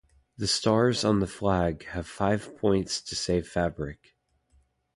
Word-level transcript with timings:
The 0.35 0.47
stars 0.47 1.05
on 1.05 1.19
the 1.19 1.27
flag 1.27 1.85
have 1.89 2.07
five 2.07 2.57
points 2.57 3.01
to 3.01 3.15
save 3.15 3.47
fabric. 3.47 4.15